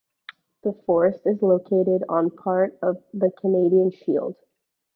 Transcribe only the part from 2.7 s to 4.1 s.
of the Canadian